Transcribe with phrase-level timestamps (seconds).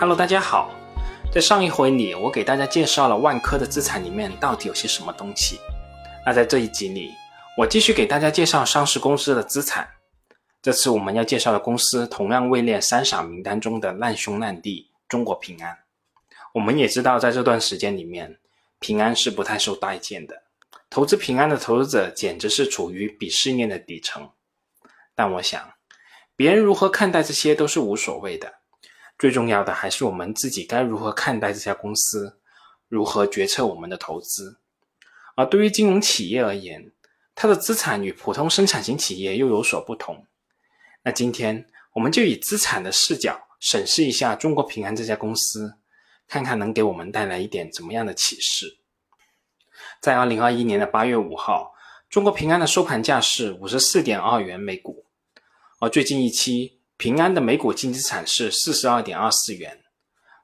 [0.00, 0.70] Hello，大家好。
[1.30, 5.60] 在上一回里，我给大家介绍了万科的资产里面到底有些什么东西。
[6.24, 7.10] 那在这一集里，
[7.58, 9.86] 我继续给大家介绍上市公司的资产。
[10.62, 15.76] 这次我们要介绍的公司同样位列三傻名单中的烂兄烂弟——中国平安。
[16.54, 18.38] 我们也知道，在这段时间里面，
[18.78, 20.44] 平安是不太受待见的。
[20.88, 24.30] 投资平安的投资者简直是处于鄙视链的底层。
[25.14, 25.74] 但我想，
[26.34, 28.59] 别人如何看待这些都是无所谓的。
[29.20, 32.38] 最重要的还是我们自己该如何看待这家公司，
[32.88, 34.58] 如何决策我们的投资。
[35.34, 36.90] 而对于金融企业而言，
[37.34, 40.26] 它的资产与普通生产型企业又有所不同。
[41.02, 45.74] 那今天我们就以资产的视角审视一下中国平安这家公司，
[46.26, 48.78] 看看能给我们带来一点怎么样的启示。
[50.00, 51.74] 在二零二一年的八月五号，
[52.08, 55.04] 中国平安的收盘价是五十四点二元每股，
[55.78, 56.79] 而最近一期。
[57.00, 59.80] 平安的每股净资产是四十二点二四元，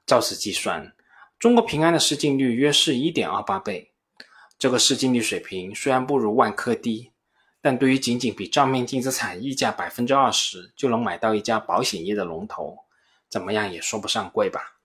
[0.07, 0.91] 照此计算，
[1.37, 3.91] 中国平安的市净率约是一点二八倍。
[4.57, 7.11] 这个市净率水平虽然不如万科低，
[7.61, 12.75] 但对于仅仅比账面净资产溢价百分之二十就能买到一家保险业的龙头，
[13.29, 14.79] 怎么样也说不上贵吧。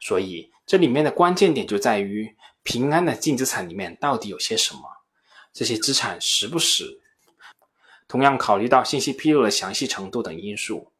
[0.00, 4.80] 所以这里面的关键点就在于平安的净资产里面到底有些什么，
[5.52, 7.02] 这些资产实不实？
[8.08, 10.92] 同样考虑到信息披露的详细程度等因素，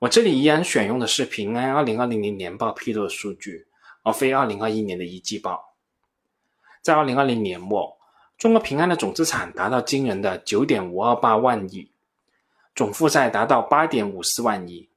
[0.00, 3.66] 我这里依然选用的是平安二零二零年年报披露的数据，
[4.02, 5.74] 而非二零二一年的一季报。
[6.82, 7.96] 在二零二零年末，
[8.36, 11.90] 中国平安的总资产达到惊人的九点五二八万亿，
[12.74, 14.88] 总负债达到八点五四万亿，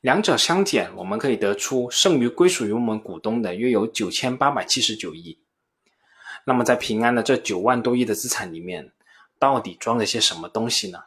[0.00, 5.40] 两者相减，我们可以得出剩余归属于我们股东的约有九千八百七十九亿。
[6.44, 8.92] 那么在平安的这九万多亿的资产里面，
[9.38, 11.04] 到底装了些什么东西呢？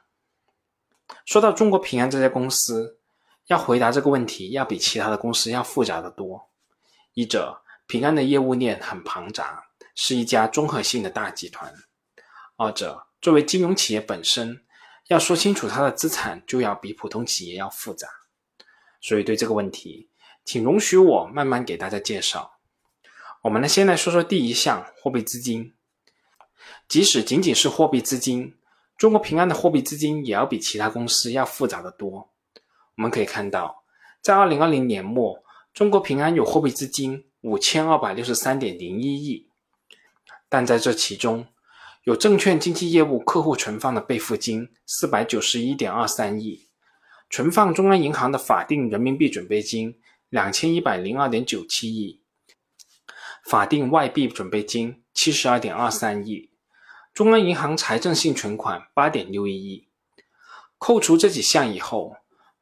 [1.25, 2.99] 说到中国平安这家公司，
[3.47, 6.49] 要回答这个问题，要比其他的公司要复杂的多。
[7.13, 9.63] 一者，平安的业务链很庞杂，
[9.95, 11.71] 是一家综合性的大集团；
[12.57, 14.63] 二者，作为金融企业本身，
[15.07, 18.07] 要说清楚它的资产，就要比普通企业要复杂。
[19.01, 20.09] 所以，对这个问题，
[20.45, 22.59] 请容许我慢慢给大家介绍。
[23.41, 25.73] 我们呢，先来说说第一项货币资金。
[26.87, 28.55] 即使仅仅是货币资金，
[28.97, 32.29] 中国平安的货币资金也要比其他公司要复杂的多。
[32.95, 33.83] 我们可以看到，
[34.21, 35.41] 在二零二零年末，
[35.73, 39.47] 中国平安有货币资金五千二百六十三点零一亿，
[40.49, 41.47] 但在这其中，
[42.03, 46.67] 有证券经纪业务客户存放的备付金四百九十一点二三亿，
[47.29, 49.97] 存放中央银行的法定人民币准备金
[50.27, 52.19] 两千一百零二点九七亿，
[53.45, 56.48] 法定外币准备金七十二点二三亿。
[57.19, 59.89] 中央银行财政性存款八点六一亿，
[60.77, 62.15] 扣除这几项以后，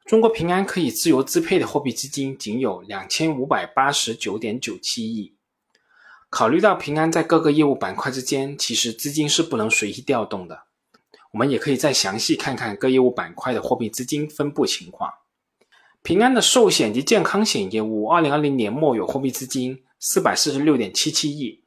[0.04, 5.36] 中国平安可以自由支配的货币资金仅有两千五百八十九点九七亿。
[6.28, 10.64] 考虑到平安在各个业务板块之间其实资金是不能随意调动的，
[11.30, 15.12] 我们也可以再详细看看各业务板块的货币资金分布情况。
[16.02, 21.62] 平安的寿险及健康险业务，二零二零年末有货币资金四百四十六点七七亿，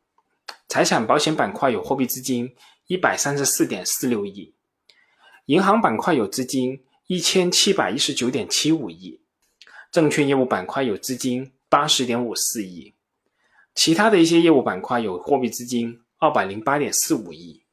[0.68, 2.54] 财产保险板块有货币资金。
[2.92, 4.54] 一百三十四点四六亿，
[5.46, 9.22] 银行板块有资金一千七百一十九点七五亿，
[9.90, 12.94] 证券业务板块有资金八十点五四亿，
[13.74, 17.64] 其他的一些业务板块有货币资金二百零八点四五亿。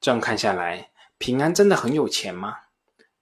[0.00, 0.88] 这样看下来，
[1.18, 2.54] 平安真的很有钱吗？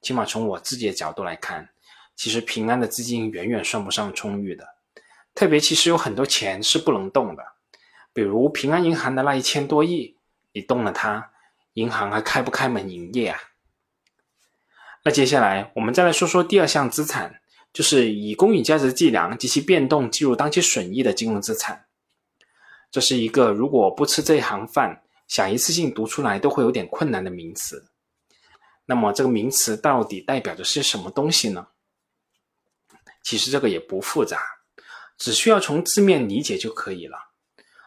[0.01, 1.71] 起码从我自己的角度来看，
[2.15, 4.65] 其实平安的资金远远算不上充裕的，
[5.35, 7.43] 特别其实有很多钱是不能动的，
[8.13, 10.16] 比如平安银行的那一千多亿。
[10.57, 11.33] 你动了它，
[11.75, 13.39] 银行还开不开门营业啊？
[15.05, 17.43] 那接下来我们再来说说第二项资产，
[17.75, 21.85] 就是以公允价值计量及其变动计入当期损益的金融资产。
[22.91, 27.91] 这是一个如果不吃这一行饭，想一次性读出来都会有点困难的名词。
[28.87, 31.67] 那么这个名词到底代表着些什么东西呢？
[33.23, 34.41] 其实这个也不复杂，
[35.19, 37.19] 只需要从字面理解就可以了。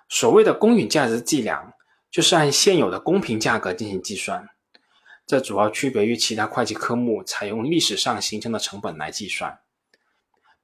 [0.07, 1.73] 所谓的公允价值计量。
[2.11, 4.49] 就是按现有的公平价格进行计算，
[5.27, 9.59] 这主要区别于其他会计科目采用历史上形成的成本来计算。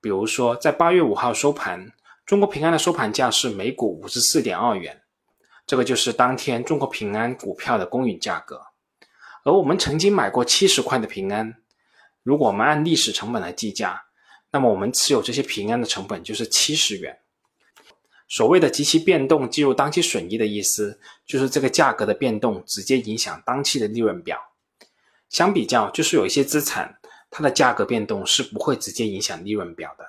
[0.01, 1.92] 比如说，在八月五号收盘，
[2.25, 5.01] 中国平安的收盘价是每股五十四点二元，
[5.68, 8.62] 这个就是当天中国平安股票的公允价格。
[9.44, 11.56] 而我们曾经买过七十块的平安，
[12.24, 14.03] 如果我们按历史成本来计价，
[14.51, 17.19] 那么我们持有这些平安的成本就是七十元。
[18.27, 24.39] 所谓的及其变动计入当期损益的意思，就是这个价格的变动直接影响当期的利润表。
[25.30, 26.98] 相比较，就是有一些资产，
[27.30, 30.06] 它的价格变动是不会直接影响利润表的。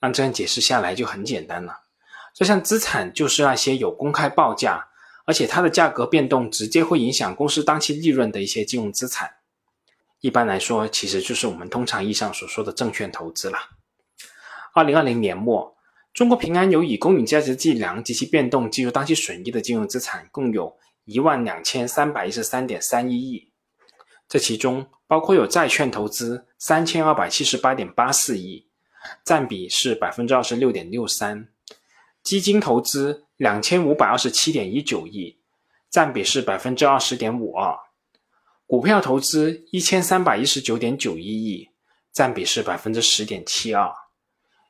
[0.00, 1.80] 那这样解释下来就很简单了。
[2.34, 4.88] 这项资产就是那些有公开报价，
[5.24, 9.36] 而且它的价格变动直接会影响公司当期利润的一些金融资产。
[10.20, 13.58] 一般来说，其实就是我们通常意义上所说的证券投资了。
[14.74, 15.75] 二零二零年末，
[16.16, 20.74] 中国平安有以公允价值计量及其变动计入当期损益的金融资产共有
[21.04, 23.52] 一万两千三百一十三点三一亿，
[24.26, 28.66] 这其中包括有债券投资三千二百七十八点八四亿，
[29.26, 31.48] 占比是百分之二十六点六三；
[32.22, 35.36] 基金投资两千五百二十七点一九亿，
[35.90, 37.76] 占比是百分之二十点五二。
[38.66, 41.68] 股票投资一千三百一十九点九一亿，
[42.10, 43.92] 占比是百分之十点七二；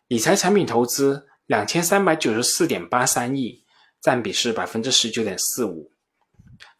[0.08, 3.64] 理财产品投资两千三百九十四点八三亿，
[4.00, 5.90] 占比是百分之十九点四五；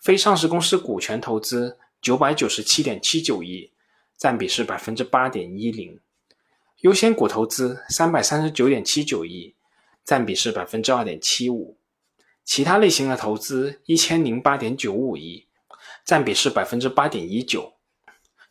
[0.01, 3.73] 非上市公司股权投资九百九十七点七九亿，
[4.17, 5.99] 占比是百分之八点一零；
[6.81, 9.55] 优先股投资三百三十九点七九亿，
[10.05, 11.77] 占比是百分之二点七五；
[12.45, 15.47] 其他类型的投资一千零八点九五亿。
[16.05, 17.75] 占比是百分之八点一九。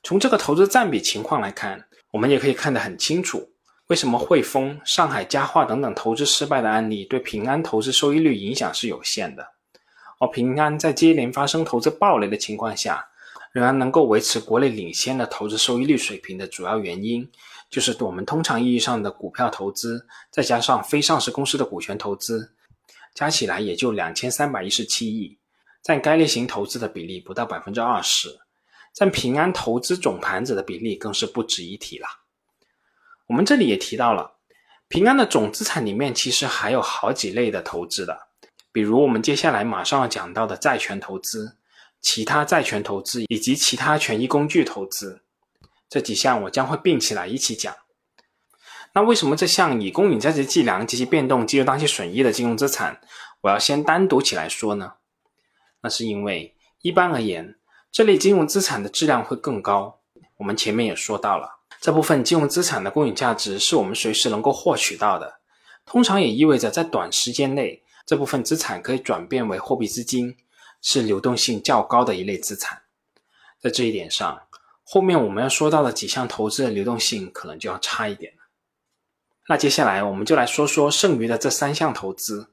[0.03, 3.49] 从这个投资占比情况来看，我们也可以看得很清楚，
[3.87, 9.47] 为什么汇丰、上海家化等等投资失败的案例对平安投资收益率影响是有限的，
[10.19, 13.07] 而平安在接连发生投资暴雷的情况下，
[13.51, 17.29] 仍然能够维持国内领先的投资收益率水平的主要原因，
[17.69, 22.53] 就是我们通常意义上的股票投资，再加上非上市公司的股权投资，
[23.13, 25.37] 加起来也就两千三百一十七亿。
[25.83, 28.35] 占该类型投资的比例不到百分之二十，
[28.95, 32.07] 占平安投资总盘子的比例更是不值一提了。
[33.27, 34.35] 我们这里也提到了，
[34.87, 38.27] 平安的总资产里面其实还有好几类的投资的，
[38.71, 41.57] 比如我们接下来马上要讲到的债权投资、
[42.01, 45.23] 其他债权投资以及其他权益工具投资
[45.89, 47.75] 这几项，我将会并起来一起讲。
[48.93, 53.01] 那为什么这项以公允价值计量及其变动计入当期损益的金融资产，
[53.41, 54.93] 我要先单独起来说呢？
[55.81, 57.55] 那是因为，一般而言，
[57.91, 59.99] 这类金融资产的质量会更高。
[60.37, 61.54] 我们前面也说到了，
[61.85, 65.35] 这部分金融资产的公允价值是我们随时能够获取到的，
[65.85, 70.35] 通常也意味着在短时间内，这部分资产可以转变为货币资金，
[70.81, 72.81] 是流动性较高的一类资产。
[73.61, 74.47] 在这一点上，
[74.83, 78.39] 后面我们要说到的几项投资的流动性可能就要差一点了。
[79.47, 82.49] 那接下来我们就来说说剩余的这三项投资。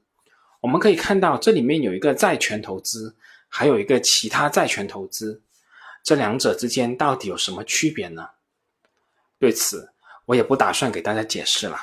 [0.61, 3.15] 我们可以看到，这里面有一个债权投资，
[3.49, 5.41] 还有一个其他债权投资，
[6.03, 8.27] 这两者之间到底有什么区别呢？
[9.43, 9.89] 对此，
[10.27, 11.77] 我也不打算给大家解释了，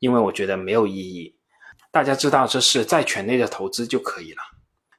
[0.00, 1.36] 因为我觉得没有意义。
[1.92, 4.42] 大家知道这是债权类的投资就可以了。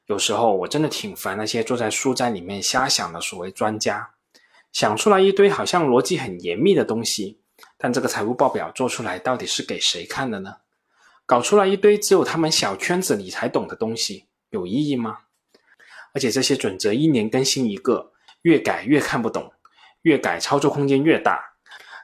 [0.06, 4.14] 有时候我真的挺烦那些坐在书斋里面瞎想的所谓专家，
[4.72, 7.42] 想出来一堆好像逻辑很严密的东西，
[7.76, 10.56] 但这个财务报表做出来到底是给谁看的呢？
[11.26, 15.18] 搞出来一堆只有他们小圈子里才懂的东西，有意义吗？
[16.14, 19.52] 而且这些准则一年更新一个，越改越看不懂，
[20.00, 21.47] 越改操作空间越大，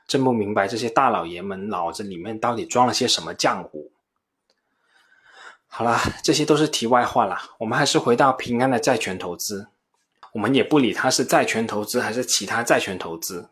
[0.07, 3.91] 真不明白这些大老爷们脑子里面到底装了些什么浆糊。
[5.67, 9.67] 好了，这些都是题外话了，我们还是回到平安的债权投资，
[10.33, 13.49] 我们也不理它是债权投资还是其他债权投资，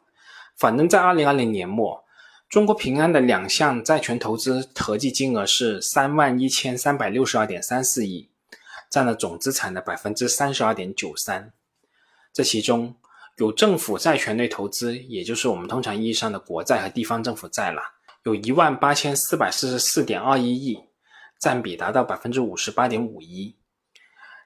[0.56, 2.04] 反正在二零二零年末。
[2.48, 8.28] 中国平安的两项债权投资合计金额是三万一千三百六十二点三四亿，
[8.90, 11.50] 占了总资产的百分之三十二点九三。
[12.30, 12.94] 这其中
[13.36, 17.80] 有政府债权类投资，也就是我们通常意义上的国债和地方政府债了，
[18.24, 20.78] 有一万八千四百四十四点二一亿，
[21.40, 23.56] 占比达到百分之五十八点五一。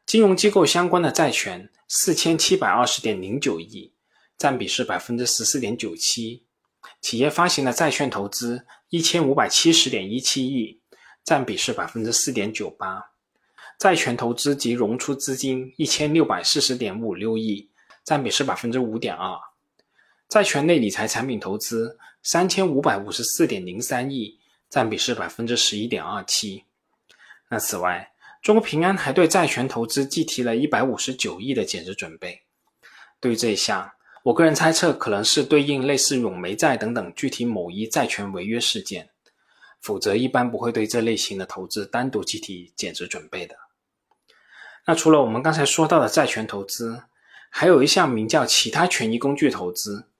[0.07, 3.93] 金融机构相关的债权四千七百二十点零九亿，
[4.38, 6.45] 占比是百分之十四点九七。
[7.00, 10.81] 企业发行的债券投资一千五百七十点一七亿，
[11.25, 13.00] 占比是百分之四点九八；
[13.78, 17.69] 债权投资及融出资金一千六百四十点五六亿，
[18.06, 19.36] 占比是百分之五点二；
[20.28, 24.38] 债权类理财产品投资三千五百五十四点零三亿，
[24.70, 26.64] 占比是百分之十一点二七。
[27.48, 32.42] 那此外，中国平安还对债权投资计提了一百五十九亿的减值准备。
[33.18, 33.90] 对于这一项，
[34.22, 39.10] 我个人猜测，可能是对应类似永煤债等等具体某一债权违约事件，
[39.80, 43.56] 否则一般不会对这类型的投资单独计提减值准备的。
[44.86, 47.02] 那除了我们刚才说到的债权投资，
[47.58, 50.10] 还有一项名叫其他权益工具投资。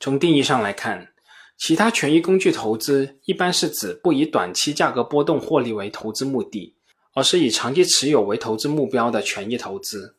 [0.00, 1.12] 从定义上来看，
[1.58, 6.74] 其他权益工具投资一般是指不以短期价格波动获利为投资目的，
[7.12, 10.16] 而是以长期持有为投资目标的权益投资。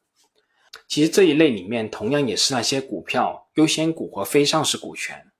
[0.87, 5.31] 其实这一类里面同样也是那些股票、优先股和非上市股权。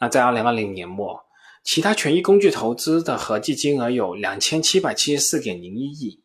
[0.00, 1.26] 那在二零二零年末，
[1.62, 6.24] 其他权益工具投资的合计金额有两千七百七十四点零一亿，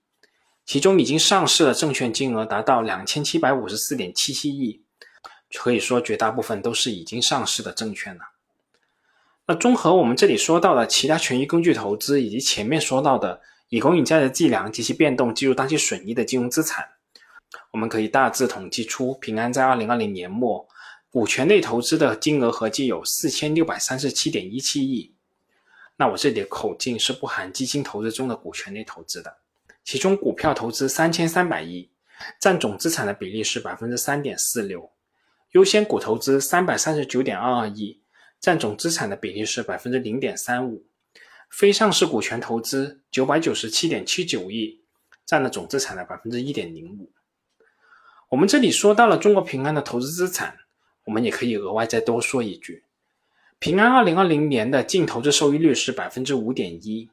[0.72, 4.82] 其中已经上市的证券金额达到两千七百五十四点七七亿，
[5.54, 8.22] 可以说绝大部分都是已经上市的证券了。
[9.48, 16.88] 那综合我们这里说到的其他权益工具投资，以及前面说到的以公允价值计量及其变动计入当期损益的金融资产，
[17.72, 20.66] 我们可以大致统计出平安在二零二零年末
[21.10, 25.14] 股权类投资的金额合计有四千六百三十七点一七亿。
[25.98, 29.36] 那我这里的口径是不含基金投资中的股权类投资的，
[29.84, 31.90] 其中股票投资三千三百亿，
[32.40, 34.92] 占总资产的比例是百分之三点四六；
[35.52, 38.02] 优先股投资三百三十九点二二亿，
[38.40, 40.84] 占总资产的比例是百分之零点三五；
[41.50, 44.82] 非上市股权投资九百九十七点七九亿，
[45.26, 47.12] 占了总资产的百分之一点零五。
[48.30, 50.58] 我们这里说到了中国平安的投资资产，
[51.06, 52.86] 我们也可以额外再多说一句。
[53.60, 57.10] 平安二零二零年的净投资收益率是百分之五点一，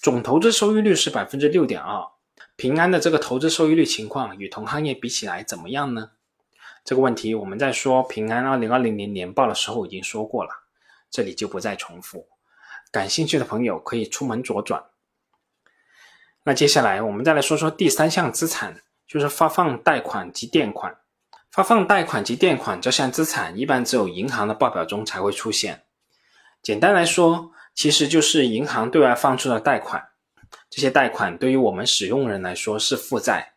[0.00, 2.06] 总投资收益率是百分之六点二。
[2.56, 6.10] 平安的这个投资收益率情况与同行业比起来怎么样呢？
[6.84, 10.50] 这个问题我们在说平安二零二零年年报的时候已经说过了，
[11.10, 12.28] 这里就不再重复。
[12.92, 14.84] 感兴趣的朋友可以出门左转。
[16.44, 20.96] 那接下来我们再来说说第三项资产，就是发放贷款及垫款。
[21.50, 25.84] 发放贷款及垫款这项资产，一般只有银行的报表中才会出现。
[26.62, 30.08] 简单来说，其实就是银行对外放出的贷款。
[30.70, 33.54] 这些贷款对于我们使用人来说是负债，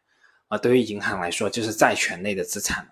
[0.47, 2.89] 而对于银行来说就是债权类的资产了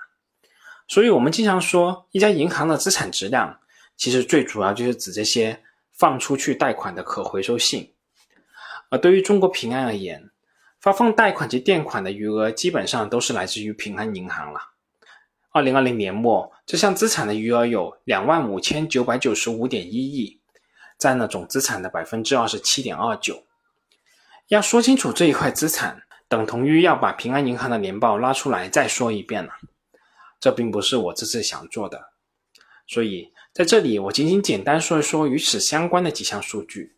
[0.88, 3.60] 所以，我们经常说一家银行的资产质量，
[3.98, 7.92] 其实最主要就是指这些放出去贷款的可回收性。
[8.90, 10.30] 而对于中国平安而言，
[10.80, 14.60] 发放贷款及垫款的余额基本上都是来自于平安银行了。
[15.50, 20.40] 二零二零年末，这项资产的余额有两万五千九百九十五点一亿，
[20.98, 23.44] 占了总资产的百分之二十七点二九。
[24.48, 29.52] 要说清楚这一块资产，等同于要把平安银行的年报拉出来再说一遍了。
[30.40, 32.10] 这并不是我这次想做的，
[32.88, 36.96] 所以在这里我仅仅简单说一说与此相关的几项数据。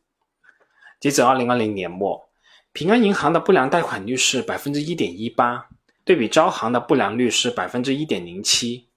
[0.99, 2.29] 截止二零二零年末，
[2.73, 5.67] 平安银行的不良贷款率是百分之一点一八。
[6.03, 8.87] 对比招行的不良率是百分之一点零七，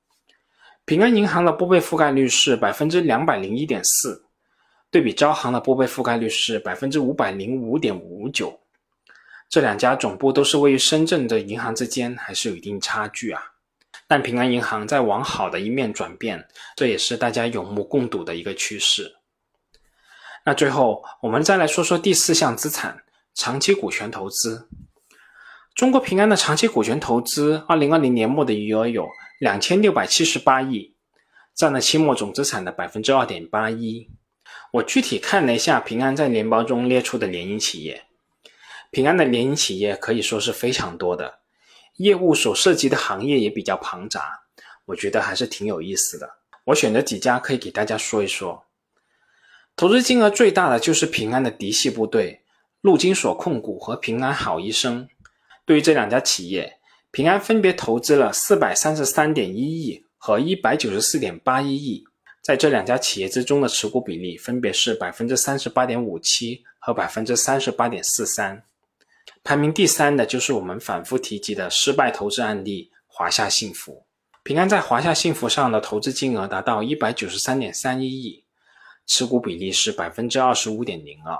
[0.84, 4.26] 平安银行的拨备覆盖率是百分之两百零一点四，
[4.90, 8.60] 对比招行的拨备覆盖率是百分之五百零五点五九。
[9.48, 13.42] 这两家总部都是位于深圳的银行之间还是有一定差距啊。
[14.06, 16.44] 但平安银行在往好的一面转变，
[16.74, 19.14] 这也是大家有目共睹的一个趋势。
[20.44, 23.04] 那最后我们再来说说第四项资产——
[23.34, 24.68] 长期股权投资。
[25.76, 29.06] 中国平安的长期股权投资，二零二零年末的余额有
[29.38, 30.96] 两千六百七十八亿，
[31.54, 34.10] 占了期末总资产的百分之二点八一。
[34.72, 38.04] 我具体看了一下平安在年报中列出的联营企业，
[38.90, 41.40] 平安的联营企业可以说是非常多的，
[41.96, 44.42] 业务所涉及的行业也比较庞杂，
[44.84, 46.30] 我觉得还是挺有意思的。
[46.66, 48.64] 我选择几家可以给大家说一说。
[49.74, 52.42] 投资金额最大的就是平安的嫡系部队
[52.80, 55.08] 陆金所控股和平安好医生。
[55.64, 56.78] 对于这两家企业，
[57.10, 62.04] 平安分别投资了四百三十三点一亿和一百九十四点八一亿，
[62.42, 68.64] 在这两家企业之中的持股比例分别是百分之三十八点五七和百分之三十八点四三。
[69.44, 74.04] 排名第三的就是我们反复提及的失败投资案例华夏幸福。
[74.42, 78.44] 平安在华夏幸福上的投资金额达到一百九十三点三一亿，
[79.06, 81.38] 持股比例是百分之二十五点零二。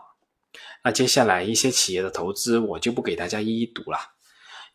[0.85, 3.99] 那接下来一些企业的投资我就不给大家一一读了。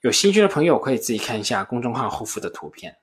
[0.02, 2.98] 有兴趣的朋友可以自己看一下公众号后附的图片。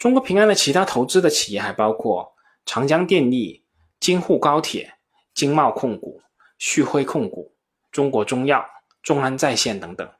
[0.00, 2.32] 中国平安的其他投资的企业还包括
[2.64, 3.66] 长江电力、
[4.00, 4.94] 京沪高铁、
[5.34, 6.22] 经贸控股、
[6.58, 7.54] 旭辉控股、
[7.92, 8.64] 中国中药、
[9.02, 10.10] 中安在线等等。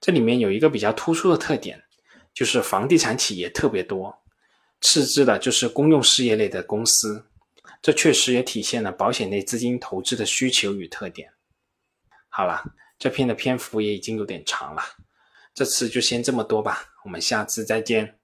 [0.00, 1.84] 这里面有一个比较突出的特点，
[2.34, 4.12] 就是房地产企业特别多，
[4.80, 7.24] 次之的就是公用事业类的公司。
[7.80, 11.32] 这确实也体现了保险类资金投资的需求与特点。
[12.28, 12.74] 好了。
[12.98, 14.82] 这篇的篇幅也已经有点长了，
[15.52, 18.16] 这次就先这么多吧，我们下次再见。